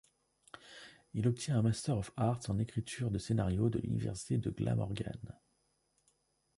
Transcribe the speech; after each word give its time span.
Il 1.13 1.27
obtient 1.27 1.59
un 1.59 1.61
Master 1.61 1.95
of 1.95 2.11
Arts 2.17 2.49
en 2.49 2.57
écriture 2.57 3.11
de 3.11 3.19
scénario 3.19 3.69
de 3.69 3.77
l'Université 3.77 4.39
de 4.39 4.49
Glamorgan. 4.49 5.21